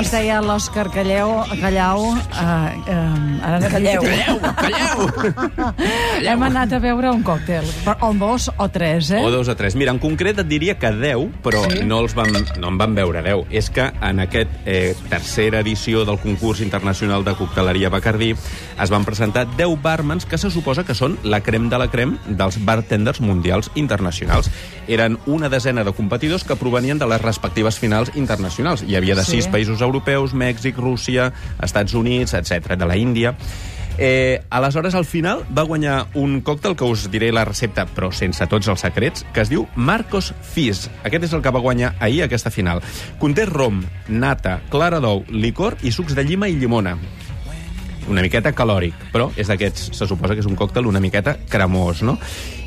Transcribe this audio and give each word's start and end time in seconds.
ens 0.00 0.10
deia 0.12 0.38
l'Òscar 0.40 0.86
Callau... 0.94 1.42
Callau 1.60 2.06
eh, 2.16 2.44
eh, 2.88 3.44
ara 3.44 3.68
Calleu. 3.68 4.02
Calleu, 4.02 4.38
calleu! 4.56 6.30
Hem 6.30 6.44
anat 6.46 6.72
a 6.76 6.80
veure 6.82 7.10
un 7.12 7.22
còctel. 7.26 7.66
O 8.00 8.12
dos 8.16 8.48
o 8.56 8.68
tres, 8.72 9.10
eh? 9.12 9.20
O 9.24 9.30
dos 9.30 9.48
o 9.48 9.56
tres. 9.56 9.76
Mira, 9.76 9.92
en 9.92 10.00
concret 10.00 10.38
et 10.40 10.48
diria 10.48 10.78
que 10.80 10.90
10, 10.92 11.26
però 11.44 11.62
Sí? 11.70 11.82
no, 11.84 12.00
els 12.00 12.14
vam, 12.16 12.30
no 12.60 12.70
en 12.72 12.78
vam 12.80 12.94
veure 12.96 13.22
10. 13.26 13.44
És 13.52 13.68
que 13.70 13.90
en 14.00 14.20
aquest 14.24 14.50
eh, 14.64 14.94
tercera 15.10 15.60
edició 15.60 16.04
del 16.08 16.18
concurs 16.22 16.60
internacional 16.64 17.24
de 17.24 17.34
cocteleria 17.36 17.90
Bacardí 17.92 18.32
es 18.32 18.90
van 18.90 19.04
presentar 19.04 19.46
10 19.56 19.76
barmans 19.82 20.24
que 20.26 20.38
se 20.40 20.50
suposa 20.50 20.84
que 20.88 20.94
són 20.96 21.18
la 21.24 21.42
crem 21.44 21.68
de 21.68 21.78
la 21.78 21.90
crem 21.92 22.16
dels 22.26 22.56
bartenders 22.64 23.20
mundials 23.20 23.70
internacionals. 23.74 24.48
Eren 24.88 25.18
una 25.26 25.48
desena 25.52 25.84
de 25.84 25.92
competidors 25.92 26.44
que 26.44 26.56
provenien 26.56 26.98
de 26.98 27.06
les 27.06 27.20
respectives 27.20 27.78
finals 27.78 28.10
internacionals. 28.16 28.82
Hi 28.86 28.96
havia 28.96 29.14
de 29.14 29.24
Sí. 29.24 29.36
sis 29.36 29.46
països 29.48 29.80
europeus, 29.80 29.89
Mèxic, 30.34 30.78
Rússia, 30.78 31.32
Estats 31.62 31.94
Units, 31.94 32.34
etc 32.34 32.76
de 32.76 32.86
la 32.86 32.96
Índia. 32.96 33.34
Eh, 33.98 34.40
aleshores, 34.48 34.94
al 34.94 35.04
final, 35.04 35.44
va 35.56 35.66
guanyar 35.68 36.06
un 36.14 36.40
còctel 36.40 36.76
que 36.76 36.84
us 36.88 37.10
diré 37.10 37.32
la 37.32 37.44
recepta, 37.44 37.84
però 37.84 38.08
sense 38.12 38.46
tots 38.48 38.68
els 38.72 38.80
secrets, 38.80 39.26
que 39.34 39.42
es 39.42 39.50
diu 39.52 39.66
Marcos 39.76 40.32
Fizz. 40.54 40.88
Aquest 41.04 41.26
és 41.28 41.34
el 41.36 41.42
que 41.44 41.52
va 41.52 41.60
guanyar 41.60 41.94
ahir 42.00 42.22
aquesta 42.24 42.50
final. 42.50 42.80
Conté 43.18 43.44
rom, 43.44 43.82
nata, 44.08 44.60
clara 44.70 45.02
d'ou, 45.04 45.26
licor 45.28 45.76
i 45.82 45.92
sucs 45.92 46.16
de 46.16 46.24
llima 46.24 46.48
i 46.48 46.56
llimona 46.56 46.96
una 48.08 48.22
miqueta 48.22 48.54
calòric, 48.56 48.94
però 49.12 49.30
és 49.36 49.50
d'aquests, 49.50 49.90
se 49.96 50.08
suposa 50.08 50.34
que 50.34 50.44
és 50.44 50.48
un 50.48 50.56
còctel 50.58 50.88
una 50.88 51.02
miqueta 51.02 51.36
cremós, 51.50 52.02
no? 52.06 52.18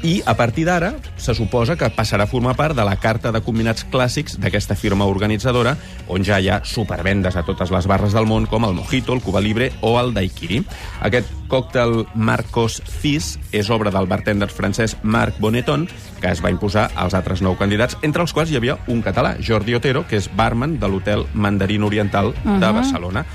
I 0.00 0.22
a 0.24 0.32
partir 0.32 0.64
d'ara 0.64 0.94
se 1.20 1.34
suposa 1.36 1.74
que 1.76 1.90
passarà 1.92 2.24
a 2.24 2.30
formar 2.30 2.54
part 2.56 2.72
de 2.76 2.84
la 2.88 2.96
carta 2.96 3.28
de 3.34 3.42
combinats 3.44 3.84
clàssics 3.92 4.38
d'aquesta 4.40 4.72
firma 4.72 5.04
organitzadora, 5.04 5.74
on 6.08 6.24
ja 6.24 6.38
hi 6.40 6.48
ha 6.48 6.62
supervendes 6.64 7.36
a 7.36 7.44
totes 7.44 7.68
les 7.70 7.88
barres 7.90 8.16
del 8.16 8.24
món, 8.24 8.46
com 8.48 8.64
el 8.64 8.72
Mojito, 8.78 9.12
el 9.12 9.20
Cuba 9.20 9.44
Libre 9.44 9.68
o 9.84 9.98
el 10.00 10.14
Daiquiri. 10.16 10.62
Aquest 11.04 11.28
còctel 11.52 12.06
Marcos 12.14 12.80
Fizz 12.80 13.52
és 13.52 13.68
obra 13.68 13.92
del 13.92 14.08
bartender 14.08 14.48
francès 14.48 14.96
Marc 15.02 15.36
Boneton, 15.38 15.84
que 16.22 16.32
es 16.32 16.40
va 16.40 16.54
imposar 16.54 16.88
als 16.96 17.12
altres 17.12 17.44
nou 17.44 17.58
candidats, 17.60 17.98
entre 18.00 18.24
els 18.24 18.32
quals 18.32 18.48
hi 18.48 18.56
havia 18.56 18.78
un 18.88 19.04
català, 19.04 19.36
Jordi 19.36 19.76
Otero, 19.76 20.06
que 20.08 20.16
és 20.16 20.32
barman 20.32 20.78
de 20.80 20.88
l'hotel 20.88 21.28
Mandarín 21.34 21.84
Oriental 21.84 22.32
de 22.44 22.72
Barcelona. 22.72 23.26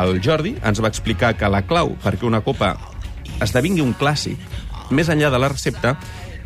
El 0.00 0.20
Jordi 0.24 0.54
ens 0.64 0.80
va 0.80 0.88
explicar 0.88 1.34
que 1.36 1.50
la 1.52 1.62
clau 1.68 1.94
perquè 2.02 2.24
una 2.28 2.40
copa 2.44 2.74
esdevingui 3.44 3.82
un 3.84 3.94
clàssic, 3.98 4.40
més 4.92 5.10
enllà 5.12 5.30
de 5.32 5.40
la 5.40 5.50
recepta, 5.52 5.96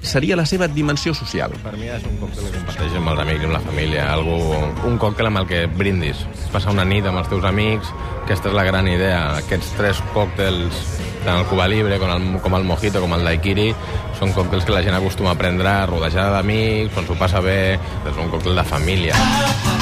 seria 0.07 0.37
la 0.37 0.47
seva 0.47 0.69
dimensió 0.69 1.15
social. 1.15 1.55
Per 1.65 1.75
mi 1.77 1.91
és 1.91 2.05
un 2.07 2.19
còctel 2.21 2.47
que 2.47 2.59
comparteix 2.59 2.97
amb 2.99 3.13
els 3.13 3.23
amics 3.25 3.43
i 3.43 3.49
amb 3.49 3.57
la 3.57 3.63
família. 3.65 4.07
Algú, 4.15 4.37
un 4.89 4.99
còctel 5.03 5.31
amb 5.31 5.43
el 5.43 5.49
que 5.51 5.65
brindis. 5.67 6.23
Passar 6.55 6.75
una 6.75 6.87
nit 6.89 7.07
amb 7.07 7.21
els 7.23 7.31
teus 7.33 7.47
amics, 7.49 7.91
aquesta 8.25 8.53
és 8.53 8.57
la 8.57 8.67
gran 8.69 8.89
idea. 8.91 9.23
Aquests 9.43 9.73
tres 9.79 10.03
còctels, 10.15 10.83
tant 11.25 11.41
el 11.41 11.49
Cuba 11.51 11.69
Libre 11.71 11.99
com 12.03 12.13
el, 12.15 12.29
com 12.45 12.59
el 12.59 12.69
Mojito 12.69 13.03
com 13.03 13.17
el 13.19 13.27
Daiquiri, 13.27 13.73
són 14.21 14.35
còctels 14.37 14.69
que 14.69 14.77
la 14.77 14.85
gent 14.87 14.99
acostuma 14.99 15.35
a 15.35 15.41
prendre 15.41 15.75
rodejada 15.91 16.39
d'amics, 16.39 16.95
quan 16.95 17.09
s'ho 17.09 17.19
passa 17.19 17.43
bé, 17.45 17.59
és 17.77 18.23
un 18.23 18.31
còctel 18.33 18.63
de 18.63 18.69
família. 18.69 19.76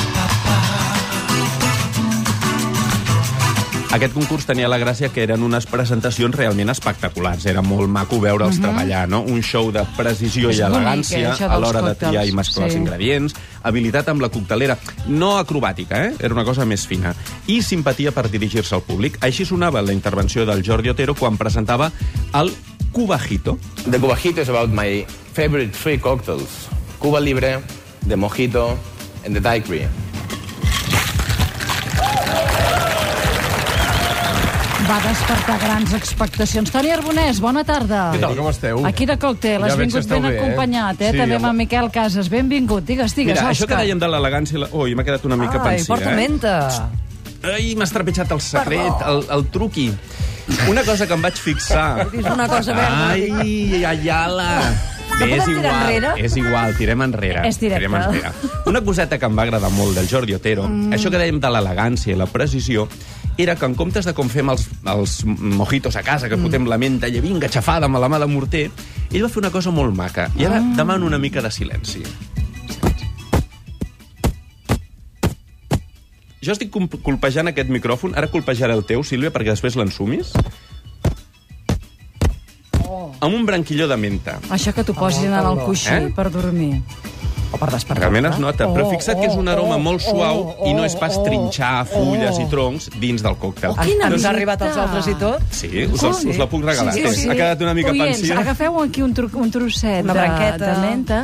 Aquest 3.95 4.11
concurs 4.17 4.43
tenia 4.49 4.67
la 4.67 4.79
gràcia 4.81 5.07
que 5.15 5.23
eren 5.23 5.45
unes 5.47 5.69
presentacions 5.71 6.35
realment 6.35 6.73
espectaculars. 6.73 7.45
Era 7.47 7.63
molt 7.63 7.87
maco 7.87 8.17
veure'ls 8.19 8.57
treballar, 8.59 9.05
no? 9.07 9.21
Un 9.23 9.39
show 9.47 9.69
de 9.71 9.85
precisió 9.95 10.51
És 10.51 10.59
i 10.59 10.63
bonic, 10.65 10.81
elegància 10.81 11.21
eh, 11.21 11.29
això 11.31 11.51
a 11.53 11.59
l'hora 11.63 11.83
de 11.85 11.93
triar 12.01 12.25
i 12.27 12.33
mesclar 12.35 12.65
els 12.67 12.75
Sí. 12.75 12.81
ingredients, 12.81 13.37
habilitat 13.63 14.09
amb 14.11 14.25
la 14.25 14.31
coctelera, 14.35 14.77
no 15.07 15.37
acrobàtica, 15.39 16.01
eh? 16.09 16.15
Era 16.19 16.35
una 16.35 16.45
cosa 16.45 16.65
més 16.67 16.89
fina. 16.91 17.15
I 17.47 17.61
simpatia 17.63 18.11
per 18.11 18.29
dirigir-se 18.33 18.75
al 18.75 18.83
públic. 18.83 19.19
Així 19.23 19.45
sonava 19.47 19.81
la 19.83 19.93
intervenció 19.93 20.45
del 20.45 20.65
Jordi 20.67 20.89
Otero 20.91 21.15
quan 21.15 21.37
presentava 21.39 21.93
el 22.35 22.53
Cubajito. 22.91 23.59
The 23.89 24.01
Cubajito 24.01 24.41
is 24.43 24.49
about 24.49 24.71
my 24.71 25.07
favorite 25.35 25.71
three 25.71 25.99
cocktails. 26.01 26.67
Cuba 26.99 27.21
Libre, 27.21 27.61
the 28.09 28.17
Mojito, 28.17 28.77
and 29.25 29.35
the 29.37 29.41
Daiquiri. 29.41 29.87
Va 34.85 34.99
despertar 35.01 35.55
grans 35.63 35.95
expectacions. 35.97 36.69
Toni 36.73 36.91
Arbonès, 36.93 37.39
bona 37.41 37.63
tarda. 37.65 38.11
Què 38.13 38.21
tal, 38.21 38.35
com 38.37 38.49
esteu? 38.51 38.83
Aquí 38.85 39.07
de 39.09 39.17
còctel, 39.21 39.65
has 39.65 39.73
Ja 39.73 39.79
vingut 39.81 40.09
ben 40.11 40.27
bé, 40.27 40.33
eh? 40.35 40.41
acompanyat, 40.43 41.01
eh? 41.01 41.11
Sí, 41.15 41.21
També 41.23 41.39
amb 41.39 41.49
en 41.49 41.57
Miquel 41.63 41.89
Casas. 41.95 42.29
Benvingut. 42.29 42.85
Digues, 42.85 43.15
digues, 43.17 43.39
Mira, 43.39 43.49
això 43.49 43.65
que 43.65 43.73
Òscar. 43.73 43.81
dèiem 43.87 44.03
de 44.03 44.11
l'elegància... 44.13 44.61
La... 44.61 44.69
Ui, 44.77 44.93
m'ha 44.95 45.07
quedat 45.07 45.25
una 45.25 45.39
mica 45.41 45.57
Ai, 45.63 45.79
pensiva, 45.79 45.95
porta 45.95 46.13
eh? 46.13 46.17
menta. 46.19 46.55
Ai, 47.55 47.71
m'has 47.81 47.93
trepitjat 47.97 48.31
el 48.37 48.43
secret, 48.45 49.07
el, 49.09 49.25
el 49.39 49.47
truqui. 49.57 49.89
Una 50.69 50.85
cosa 50.85 51.07
que 51.09 51.17
em 51.17 51.25
vaig 51.25 51.41
fixar... 51.41 52.05
És 52.13 52.29
una 52.29 52.49
cosa 52.53 52.77
verda. 52.77 53.15
Ai, 53.15 53.85
Ayala! 53.89 54.51
Bé, 55.19 55.29
és 55.37 55.47
igual, 55.47 55.67
enrere? 55.69 56.13
és 56.19 56.37
igual, 56.37 56.75
tirem 56.77 57.03
enrere. 57.05 57.45
És 57.49 57.59
directe. 57.61 57.85
Tirem 57.85 57.95
enrere. 58.01 58.33
Una 58.67 58.83
coseta 58.83 59.19
que 59.19 59.29
em 59.29 59.37
va 59.39 59.45
agradar 59.47 59.71
molt 59.71 59.95
del 59.99 60.09
Jordi 60.11 60.35
Otero, 60.35 60.67
mm. 60.69 60.95
això 60.97 61.13
que 61.13 61.21
dèiem 61.21 61.39
de 61.41 61.51
l'elegància 61.55 62.15
i 62.15 62.19
la 62.19 62.27
precisió, 62.31 62.89
era 63.39 63.57
que 63.59 63.67
en 63.67 63.75
comptes 63.79 64.07
de 64.07 64.15
com 64.15 64.31
fem 64.31 64.51
els, 64.51 64.67
els 64.91 65.17
mojitos 65.27 65.97
a 65.97 66.03
casa, 66.07 66.29
que 66.29 66.37
mm. 66.37 66.49
fotem 66.49 66.69
la 66.71 66.79
menta 66.79 67.11
i 67.11 67.23
vinga, 67.23 67.51
xafada 67.51 67.87
amb 67.91 68.03
la 68.03 68.11
mà 68.11 68.21
de 68.23 68.31
morter, 68.31 68.69
ell 69.11 69.27
va 69.27 69.31
fer 69.31 69.43
una 69.45 69.53
cosa 69.55 69.75
molt 69.75 69.95
maca. 69.95 70.31
I 70.39 70.49
ara 70.49 70.61
mm. 70.61 70.79
demano 70.81 71.07
una 71.07 71.23
mica 71.23 71.43
de 71.43 71.53
silenci. 71.55 72.03
Jo 76.45 76.53
estic 76.53 76.75
colpejant 76.75 77.49
aquest 77.49 77.71
micròfon, 77.73 78.13
ara 78.19 78.29
colpejaré 78.29 78.75
el 78.77 78.85
teu, 78.85 79.01
Sílvia, 79.07 79.31
perquè 79.33 79.55
després 79.55 79.79
l'ensumis. 79.81 80.35
Amb 83.21 83.33
un 83.35 83.45
branquilló 83.47 83.89
de 83.89 83.97
menta. 83.97 84.39
Això 84.51 84.73
que 84.75 84.85
t'ho 84.85 84.95
posin 84.95 85.33
en 85.33 85.41
el 85.47 85.59
coixí 85.65 85.91
Eh? 85.95 86.13
per 86.15 86.31
dormir. 86.31 86.83
O 87.55 87.57
per 87.57 87.69
despertar. 87.71 88.09
Realment 88.11 88.27
es 88.33 88.39
nota, 88.43 88.67
però 88.67 88.83
Oh, 88.89 88.91
fixa't 88.91 89.21
que 89.21 89.29
és 89.29 89.37
un 89.39 89.47
oh, 89.47 89.53
aroma 89.53 89.77
oh, 89.77 89.79
molt 89.79 90.03
suau 90.03 90.41
oh, 90.59 90.67
i 90.67 90.73
no 90.75 90.83
és 90.85 90.97
pas 90.99 91.15
oh, 91.17 91.23
trinxar 91.23 91.85
fulles 91.87 92.35
oh. 92.35 92.43
i 92.43 92.47
troncs 92.51 92.89
dins 92.99 93.23
del 93.23 93.37
còctel. 93.39 93.77
En, 93.79 93.87
Quina 93.87 94.09
ens 94.09 94.15
visita. 94.17 94.29
ha 94.29 94.33
arribat 94.35 94.63
als 94.67 94.77
altres 94.83 95.07
i 95.07 95.15
tot? 95.21 95.41
Sí, 95.55 95.71
us, 95.87 96.03
els, 96.03 96.25
us 96.33 96.41
la 96.41 96.49
puc 96.51 96.65
regalar. 96.67 96.93
Sí, 96.97 97.05
sí, 97.07 97.15
sí. 97.23 97.29
Ha 97.31 97.37
quedat 97.39 97.63
una 97.63 97.75
mica 97.79 97.93
Oients, 97.95 98.19
pensiva. 98.19 98.41
agafeu 98.43 98.81
aquí 98.83 99.03
un, 99.07 99.15
tru 99.15 99.31
un 99.39 99.51
trosset 99.55 100.03
Una 100.03 100.13
de, 100.15 100.19
branqueta. 100.19 100.73
de 100.73 100.81
menta 100.89 101.21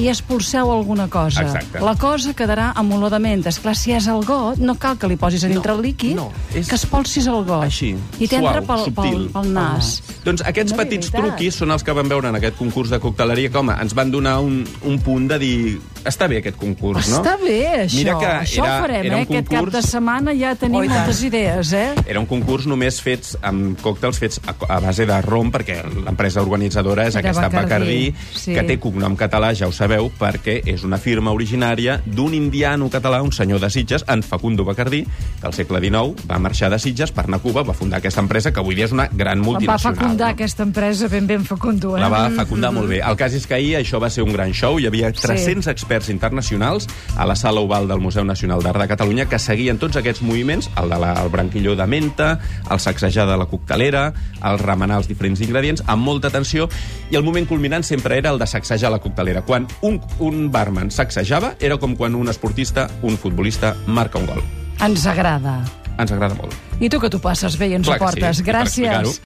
i 0.00 0.08
expulseu 0.08 0.70
alguna 0.72 1.08
cosa. 1.12 1.42
Exacte. 1.44 1.80
La 1.84 1.94
cosa 2.00 2.32
quedarà 2.36 2.70
amb 2.80 2.94
olor 2.96 3.12
de 3.12 3.18
menta. 3.22 3.50
Esclar, 3.52 3.74
si 3.76 3.92
és 3.92 4.06
el 4.08 4.24
got, 4.24 4.58
no 4.58 4.74
cal 4.80 4.96
que 4.98 5.08
li 5.10 5.16
posis 5.20 5.44
a 5.44 5.50
dintre 5.52 5.74
el 5.76 5.82
líquid, 5.84 6.14
no, 6.16 6.30
és 6.56 6.68
que 6.70 6.78
espolsis 6.78 7.26
el 7.30 7.44
got. 7.44 7.64
Així, 7.68 7.92
I 8.18 8.28
t'entra 8.30 8.60
pel, 8.62 8.66
pel, 8.66 8.84
subtil. 8.88 9.28
pel 9.34 9.52
nas. 9.52 9.92
Doncs 10.24 10.42
aquests 10.46 10.72
No, 10.72 10.78
petits 10.82 11.10
veritat. 11.10 11.36
truquis 11.36 11.54
són 11.60 11.70
els 11.76 11.84
que 11.84 11.92
vam 11.96 12.08
veure 12.08 12.28
en 12.32 12.36
aquest 12.40 12.56
concurs 12.56 12.90
de 12.90 12.98
cocteleria, 13.00 13.50
que, 13.50 13.58
home, 13.58 13.76
ens 13.80 13.94
van 13.94 14.10
donar 14.10 14.38
un, 14.40 14.64
un 14.82 14.98
punt 15.00 15.28
de 15.28 15.38
dir... 15.38 15.80
Està 16.04 16.26
bé 16.28 16.38
aquest 16.40 16.56
concurs, 16.56 17.08
no? 17.10 17.18
Està 17.20 17.34
bé, 17.42 17.84
això. 17.84 17.96
Mira 17.98 18.14
que 18.18 18.26
això 18.26 18.62
era- 18.64 18.78
ho 18.78 18.80
farem, 18.82 19.04
era 19.06 19.16
eh? 19.18 19.20
un 19.20 19.22
Aquest 19.36 19.48
cap 19.48 19.58
concurs- 19.58 19.72
de 19.72 19.82
setmana 19.82 20.34
ja 20.34 20.54
tenim 20.54 20.80
Oh, 20.80 20.84
moltes 20.84 21.22
idees, 21.22 21.72
eh? 21.72 21.94
Era 22.06 22.20
un 22.20 22.26
concurs 22.26 22.66
només 22.66 23.00
fets 23.02 23.36
amb 23.42 23.78
còctels 23.80 24.18
fets 24.18 24.40
a, 24.46 24.54
a 24.68 24.80
base 24.80 25.04
de 25.06 25.20
rom, 25.22 25.50
perquè 25.52 25.82
l'empresa 26.04 26.40
organitzadora 26.40 27.06
és 27.06 27.14
Era 27.16 27.28
aquesta 27.30 27.48
Bacardí, 27.48 28.10
Bacardí, 28.10 28.14
sí. 28.34 28.54
que 28.54 28.62
té 28.62 28.78
cognom 28.80 29.16
català, 29.16 29.52
ja 29.54 29.66
ho 29.68 29.72
sabeu, 29.72 30.10
perquè 30.18 30.60
és 30.66 30.84
una 30.84 30.96
firma 30.98 31.32
originària 31.32 32.00
d'un 32.06 32.32
indiano 32.34 32.88
català, 32.88 33.20
un 33.22 33.32
senyor 33.32 33.60
de 33.60 33.68
Sitges, 33.70 34.04
en 34.08 34.22
Facundo 34.22 34.64
Bacardí, 34.64 35.04
que 35.04 35.46
al 35.46 35.52
segle 35.52 35.80
XIX 35.80 36.14
va 36.30 36.38
marxar 36.38 36.70
de 36.70 36.78
Sitges 36.78 37.12
per 37.12 37.24
anar 37.26 37.38
a 37.38 37.42
Cuba, 37.42 37.62
va 37.62 37.74
fundar 37.74 37.98
aquesta 37.98 38.20
empresa, 38.20 38.52
que 38.52 38.60
avui 38.60 38.74
dia 38.74 38.86
és 38.86 38.92
una 38.92 39.08
gran 39.12 39.40
Va 39.40 39.44
multinacional. 39.44 39.96
fecundar 39.98 40.28
no? 40.28 40.32
aquesta 40.34 40.62
empresa 40.62 41.08
ben 41.08 41.26
ben 41.26 41.44
fecundo, 41.44 41.96
eh? 41.96 42.00
La 42.00 42.08
va 42.08 42.30
fecundar 42.30 42.72
molt 42.72 42.88
bé. 42.88 43.00
El 43.04 43.16
cas 43.16 43.34
és 43.34 43.46
que 43.46 43.54
ahir 43.54 43.76
això 43.76 44.00
va 44.00 44.08
ser 44.10 44.22
un 44.24 44.32
gran 44.32 44.52
show. 44.54 44.78
Hi 44.80 44.86
havia 44.86 45.12
Sí. 45.14 45.20
300 45.90 45.90
experts 45.90 46.08
internacionals 46.08 46.86
a 47.16 47.26
la 47.26 47.34
sala 47.34 47.60
oval 47.60 47.88
del 47.88 48.00
Museu 48.00 48.24
Nacional 48.24 48.62
d'Art 48.62 48.78
de 48.78 48.88
Catalunya 48.88 49.26
que 49.26 49.38
seguien 49.38 49.78
tots 49.78 49.98
aquests 49.98 50.22
moviments, 50.22 50.70
el 50.78 50.88
de 50.88 50.98
la, 51.02 51.12
el 51.22 51.30
branquilló 51.30 51.74
de 51.76 51.86
menta, 51.86 52.38
el 52.70 52.78
sacsejar 52.78 53.26
de 53.28 53.36
la 53.36 53.46
coctelera, 53.50 54.12
el 54.46 54.58
remenar 54.62 55.00
els 55.02 55.10
diferents 55.10 55.42
ingredients, 55.42 55.82
amb 55.86 56.06
molta 56.06 56.30
atenció, 56.30 56.68
i 57.10 57.18
el 57.18 57.26
moment 57.26 57.48
culminant 57.50 57.82
sempre 57.86 58.18
era 58.18 58.30
el 58.30 58.38
de 58.38 58.46
sacsejar 58.46 58.92
la 58.92 59.00
coctelera. 59.02 59.42
Quan 59.42 59.66
un, 59.82 60.00
un 60.20 60.50
barman 60.52 60.94
sacsejava, 60.94 61.56
era 61.58 61.80
com 61.82 61.96
quan 61.98 62.14
un 62.14 62.30
esportista, 62.30 62.88
un 63.02 63.18
futbolista, 63.18 63.74
marca 63.86 64.22
un 64.22 64.30
gol. 64.30 64.42
Ens 64.80 65.06
agrada. 65.10 65.58
Ens 65.98 66.12
agrada 66.14 66.36
molt. 66.38 66.54
I 66.80 66.88
tu 66.88 67.00
que 67.00 67.10
t'ho 67.12 67.18
passes 67.20 67.58
bé 67.60 67.72
i 67.72 67.74
ens 67.76 67.88
Clar 67.88 67.98
ho 67.98 67.98
sí, 67.98 68.04
portes. 68.06 68.38
explicar-ho. 68.40 69.10
Gràcies. 69.10 69.18